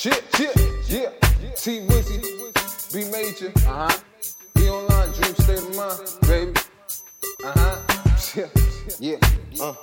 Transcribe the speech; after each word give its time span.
Shit, 0.00 0.24
shit, 0.34 0.56
yeah. 0.88 1.10
T 1.56 1.80
Wizzy, 1.80 2.22
B 2.90 3.04
Major, 3.10 3.52
uh 3.68 3.88
huh. 3.90 3.98
Be 4.54 4.70
online, 4.70 5.12
dream 5.12 5.34
state 5.34 5.58
of 5.58 5.76
mind, 5.76 6.00
baby. 6.22 6.58
Uh 7.44 7.52
huh. 7.54 7.76
Yeah, 8.34 8.46
yeah. 8.98 9.16
Uh, 9.60 9.74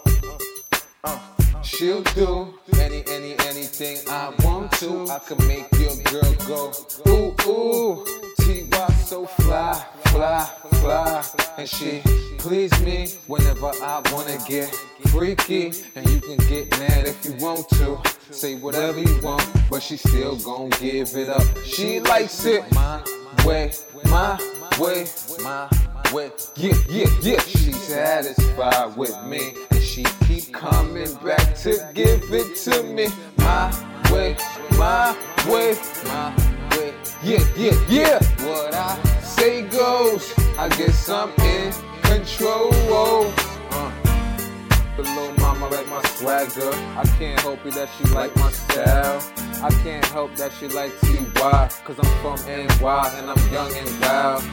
uh. 1.03 1.19
She'll 1.61 2.01
do 2.01 2.51
any, 2.79 3.03
any, 3.11 3.35
anything 3.45 3.99
I 4.09 4.33
want 4.43 4.71
to. 4.79 5.05
I 5.07 5.19
can 5.19 5.37
make 5.47 5.71
your 5.73 5.95
girl 6.05 6.33
go 6.47 6.71
ooh, 7.07 7.51
ooh. 7.51 8.05
T.Y. 8.39 8.87
so 9.05 9.16
fly, 10.17 10.49
fly. 10.81 11.23
And 11.57 11.69
she 11.69 12.01
please 12.39 12.73
me 12.83 13.07
whenever 13.27 13.71
I 13.81 14.01
wanna 14.11 14.37
get 14.47 14.73
freaky. 15.07 15.71
And 15.95 16.09
you 16.09 16.19
can 16.19 16.37
get 16.47 16.71
mad 16.79 17.07
if 17.07 17.23
you 17.23 17.33
want 17.35 17.69
to. 17.69 18.01
Say 18.31 18.55
whatever 18.55 18.99
you 18.99 19.21
want, 19.21 19.45
but 19.69 19.81
she 19.81 19.95
still 19.97 20.35
gon' 20.37 20.69
give 20.81 21.15
it 21.15 21.29
up. 21.29 21.43
She 21.63 21.99
likes 21.99 22.45
it 22.45 22.63
my 22.73 23.01
way, 23.45 23.71
my 24.05 24.37
way, 24.79 25.07
my 25.43 25.69
way. 26.11 26.31
Yeah, 26.55 26.73
yeah, 26.89 27.09
yeah. 27.21 27.39
She's 27.41 27.77
satisfied 27.77 28.97
with 28.97 29.15
me. 29.23 29.53
And 29.71 29.81
she 29.81 30.03
keep 30.27 30.51
coming 30.51 31.13
back 31.23 31.55
to 31.63 31.89
give 31.93 32.23
it 32.33 32.55
to 32.65 32.83
me. 32.83 33.07
My 33.37 33.69
way, 34.11 34.35
my 34.77 35.15
way, 35.47 35.77
my 36.05 36.35
way. 36.71 36.93
Yeah, 37.23 37.45
yeah, 37.55 37.79
yeah. 37.87 38.19
What 38.45 38.73
I 38.73 39.17
goes. 39.87 40.33
I 40.57 40.67
guess 40.69 41.09
I'm 41.09 41.31
in 41.55 41.71
control. 42.03 42.73
Uh. 43.71 43.91
The 44.97 45.03
little 45.03 45.33
mama 45.39 45.67
like 45.69 45.87
my 45.87 46.01
swagger. 46.15 46.71
I 47.01 47.05
can't 47.17 47.39
help 47.39 47.65
it 47.65 47.73
that 47.75 47.89
she 47.95 48.03
like 48.13 48.35
my 48.35 48.51
style. 48.51 49.21
I 49.63 49.69
can't 49.83 50.05
help 50.05 50.35
that 50.35 50.51
she 50.59 50.67
like 50.67 50.91
TY. 51.01 51.69
Cause 51.85 51.97
I'm 52.03 52.13
from 52.21 52.37
NY 52.47 53.13
and 53.17 53.29
I'm 53.31 53.53
young 53.53 53.73
and 53.81 54.01
wild. 54.01 54.43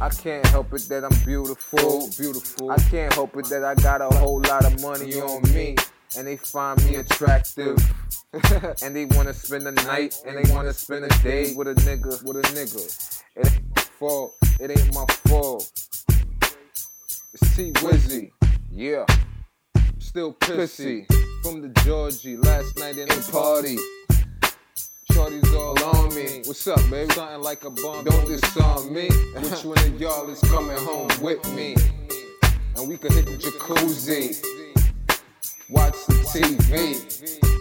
I 0.00 0.10
can't 0.10 0.46
help 0.46 0.72
it 0.74 0.82
that 0.90 1.04
I'm 1.04 1.18
beautiful, 1.24 2.10
beautiful. 2.18 2.70
I 2.70 2.76
can't 2.76 3.12
help 3.14 3.36
it 3.36 3.46
that 3.46 3.64
I 3.64 3.74
got 3.74 4.00
a 4.00 4.10
whole 4.18 4.40
lot 4.42 4.64
of 4.64 4.80
money 4.82 5.14
on 5.14 5.42
me. 5.54 5.76
And 6.16 6.26
they 6.26 6.36
find 6.36 6.84
me 6.84 6.96
attractive. 6.96 7.78
and 8.82 8.94
they 8.94 9.06
wanna 9.06 9.32
spend 9.32 9.64
the 9.66 9.72
night 9.72 10.20
and 10.26 10.36
they 10.36 10.52
wanna 10.52 10.72
spend 10.72 11.04
a 11.04 11.22
day 11.22 11.54
with 11.54 11.68
a 11.68 11.74
nigga, 11.86 12.22
with 12.24 12.36
a 12.36 12.42
nigga. 12.58 12.84
It 13.36 13.52
ain't 13.52 13.74
fault, 13.98 14.34
it 14.60 14.70
ain't 14.70 14.94
my 14.94 15.04
fault. 15.26 15.70
It's 17.32 17.56
T 17.56 17.72
Wizzy, 17.72 18.30
yeah. 18.70 19.04
Still 19.98 20.34
pissy 20.34 21.06
from 21.42 21.60
the 21.60 21.68
Georgie 21.82 22.36
last 22.36 22.78
night 22.78 22.96
in 22.96 23.08
the 23.08 23.28
party. 23.32 23.76
Shorty's 25.10 25.54
all 25.54 25.82
on 25.82 26.14
me. 26.14 26.42
What's 26.44 26.66
up, 26.66 26.78
baby? 26.90 27.12
Something 27.12 27.40
like 27.40 27.64
a 27.64 27.70
bomb. 27.70 28.04
Don't 28.04 28.26
disarm 28.26 28.92
me. 28.92 29.08
Which 29.08 29.64
one 29.64 29.78
of 29.78 30.00
y'all 30.00 30.28
is 30.30 30.40
coming 30.42 30.78
home 30.78 31.10
with 31.20 31.44
me? 31.54 31.76
And 32.76 32.88
we 32.88 32.96
can 32.96 33.12
hit 33.12 33.26
the 33.26 33.32
jacuzzi. 33.32 34.44
Watch 35.68 35.94
the 36.06 36.14
TV. 36.14 37.54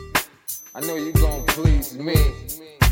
I 0.76 0.82
know 0.82 0.96
you 0.96 1.12
gon' 1.14 1.46
please 1.48 1.98
me. 1.98 2.16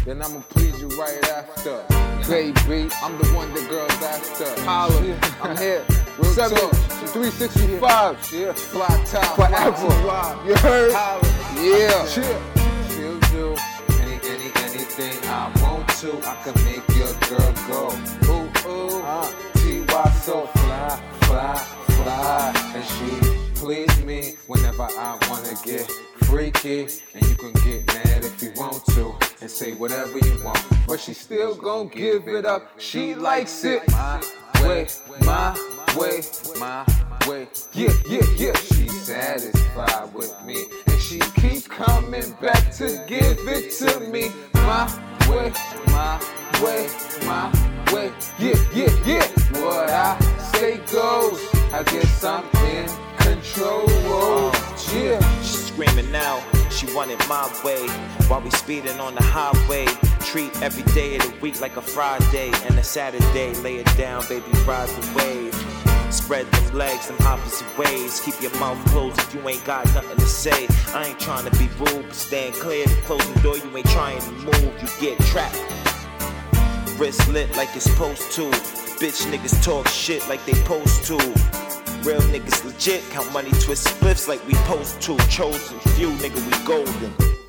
Then 0.05 0.19
I'ma 0.23 0.41
please 0.49 0.79
you 0.81 0.87
right 0.99 1.23
after. 1.29 1.83
Baby, 2.27 2.89
I'm 3.03 3.17
the 3.19 3.27
one 3.35 3.53
the 3.53 3.61
girls 3.69 3.91
after. 4.01 4.59
Holla, 4.63 4.97
I'm 5.43 5.55
here. 5.57 5.85
Real 6.17 6.31
Seven, 6.33 6.57
talk. 6.57 6.73
365. 7.13 8.31
Yeah, 8.33 8.51
fly 8.53 8.87
top. 9.05 9.35
Forever. 9.35 10.47
You 10.47 10.55
heard? 10.57 10.91
Holla. 10.93 11.21
Yeah. 11.61 12.05
Chill. 12.07 12.41
She'll 12.89 13.19
do 13.29 13.55
any, 14.01 14.17
any, 14.25 14.49
anything 14.65 15.13
I 15.29 15.51
want 15.61 15.87
to. 16.01 16.17
I 16.27 16.35
can 16.43 16.57
make 16.65 16.87
your 16.97 17.13
girl 17.29 17.53
go. 17.69 17.93
Ooh, 18.25 18.69
ooh. 18.69 19.03
Uh, 19.03 19.31
T.Y. 19.57 20.11
so 20.23 20.47
fly, 20.47 20.99
fly, 21.21 21.55
fly. 21.89 22.71
And 22.73 22.83
she 22.83 23.51
please 23.53 24.03
me 24.03 24.33
whenever 24.47 24.87
I 24.97 25.19
wanna 25.29 25.53
get 25.63 25.87
freaky. 26.23 26.87
And 27.13 27.23
you 27.29 27.35
can 27.35 27.53
get 27.63 27.85
mad 27.85 28.25
if 28.25 28.41
you 28.41 28.51
want 28.55 28.83
to 28.85 28.90
say 29.51 29.73
whatever 29.73 30.17
you 30.17 30.43
want. 30.43 30.59
But 30.87 30.99
she 30.99 31.13
still 31.13 31.55
gon' 31.55 31.89
give 31.89 32.27
it 32.27 32.45
up. 32.45 32.79
She 32.79 33.15
likes 33.15 33.63
it 33.63 33.87
my 33.91 34.21
way, 34.63 34.87
my 35.25 35.53
way, 35.97 36.21
my 36.57 36.85
way. 37.27 37.47
Yeah, 37.73 37.93
yeah, 38.07 38.25
yeah. 38.37 38.53
She's 38.55 39.03
satisfied 39.03 40.13
with 40.13 40.33
me. 40.45 40.65
And 40.87 40.99
she 40.99 41.19
keep 41.35 41.69
coming 41.69 42.31
back 42.41 42.71
to 42.73 43.03
give 43.07 43.39
it 43.47 43.71
to 43.79 43.99
me. 43.99 44.29
My 44.53 44.85
way, 45.29 45.51
my 45.87 46.17
way, 46.63 46.89
my 47.25 47.51
way. 47.93 48.11
Yeah, 48.39 48.55
yeah, 48.73 49.05
yeah. 49.05 49.27
What 49.61 49.89
I 49.89 50.19
say 50.53 50.77
goes. 50.91 51.39
I 51.73 51.83
guess 51.83 52.23
I'm 52.23 52.45
in 52.67 52.87
control. 53.17 53.87
Yeah. 54.93 55.19
She's 55.41 55.67
screaming 55.67 56.13
out, 56.15 56.43
she 56.81 56.93
wanted 56.95 57.19
my 57.29 57.47
way. 57.63 57.87
While 58.27 58.41
we 58.41 58.49
speeding 58.49 58.99
on 58.99 59.13
the 59.13 59.21
highway, 59.21 59.85
treat 60.21 60.51
every 60.61 60.83
day 60.93 61.15
of 61.15 61.21
the 61.21 61.39
week 61.39 61.61
like 61.61 61.77
a 61.77 61.81
Friday 61.81 62.51
and 62.65 62.77
a 62.79 62.83
Saturday. 62.83 63.53
Lay 63.55 63.75
it 63.77 63.97
down, 63.97 64.23
baby, 64.27 64.45
ride 64.65 64.89
the 64.89 65.13
wave. 65.15 65.53
Spread 66.11 66.47
them 66.51 66.73
legs 66.73 67.09
in 67.09 67.15
opposite 67.21 67.77
ways. 67.77 68.19
Keep 68.21 68.41
your 68.41 68.55
mouth 68.59 68.83
closed 68.87 69.19
if 69.19 69.33
you 69.33 69.47
ain't 69.47 69.63
got 69.63 69.85
nothing 69.93 70.17
to 70.17 70.25
say. 70.25 70.67
I 70.93 71.07
ain't 71.09 71.19
trying 71.19 71.45
to 71.45 71.51
be 71.57 71.67
rude, 71.77 72.07
but 72.07 72.15
stand 72.15 72.55
clear. 72.55 72.85
The 72.87 72.95
closing 73.03 73.41
door, 73.43 73.57
you 73.57 73.77
ain't 73.77 73.89
trying 73.89 74.19
to 74.19 74.31
move, 74.31 74.81
you 74.81 74.87
get 74.99 75.19
trapped. 75.25 75.55
Wrist 76.97 77.27
lit 77.29 77.55
like 77.55 77.69
it's 77.75 77.85
supposed 77.85 78.31
to. 78.33 78.49
Bitch 78.99 79.25
niggas 79.31 79.63
talk 79.63 79.87
shit 79.87 80.27
like 80.27 80.43
they 80.45 80.53
supposed 80.53 81.05
to. 81.05 81.70
Real 82.03 82.21
niggas 82.21 82.65
legit, 82.65 83.03
count 83.11 83.31
money, 83.31 83.51
twist 83.61 83.87
spliffs 83.87 84.27
like 84.27 84.45
we 84.47 84.55
post 84.65 84.99
to. 85.01 85.15
Chosen 85.29 85.79
few, 85.91 86.09
nigga, 86.13 86.39
we 86.45 86.65
golden. 86.65 87.40